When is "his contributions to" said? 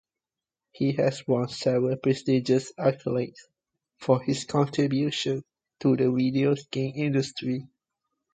4.19-5.95